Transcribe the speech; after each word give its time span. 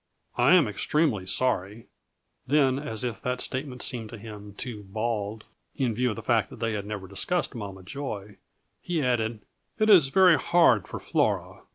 I 0.35 0.55
am 0.55 0.67
extremely 0.67 1.27
sorry." 1.27 1.85
Then, 2.47 2.79
as 2.79 3.03
if 3.03 3.21
that 3.21 3.39
statement 3.39 3.83
seemed 3.83 4.09
to 4.09 4.17
him 4.17 4.55
too 4.55 4.81
bald, 4.81 5.43
in 5.75 5.93
view 5.93 6.09
of 6.09 6.15
the 6.15 6.23
fact 6.23 6.49
that 6.49 6.55
they 6.59 6.73
had 6.73 6.87
never 6.87 7.07
discussed 7.07 7.53
Mama 7.53 7.83
Joy, 7.83 8.37
he 8.81 9.03
added, 9.03 9.45
"It 9.77 9.91
is 9.91 10.07
very 10.07 10.39
hard 10.39 10.87
for 10.87 10.99
Flora. 10.99 11.61